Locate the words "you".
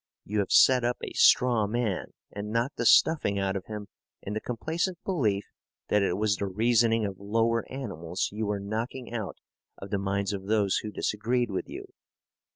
0.25-0.39, 8.31-8.47, 11.69-11.85